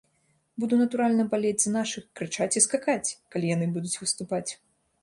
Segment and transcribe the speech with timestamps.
[0.63, 4.47] Буду, натуральна, балець за нашых, крычаць і скакаць, калі яны будуць выступаць.